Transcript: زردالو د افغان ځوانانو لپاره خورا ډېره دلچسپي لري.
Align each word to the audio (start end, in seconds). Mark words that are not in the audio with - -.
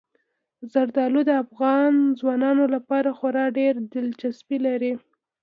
زردالو 0.71 1.21
د 1.25 1.31
افغان 1.43 1.93
ځوانانو 2.19 2.65
لپاره 2.75 3.09
خورا 3.17 3.45
ډېره 3.57 3.79
دلچسپي 3.93 4.57
لري. 4.67 4.93